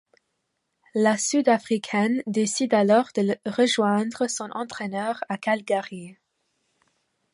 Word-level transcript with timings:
La 0.95 1.15
Sud-africaine 1.15 2.23
décide 2.25 2.73
alors 2.73 3.09
de 3.13 3.37
rejoindre 3.45 4.27
son 4.27 4.49
entraîneur 4.49 5.23
à 5.29 5.37
Calgary. 5.37 6.17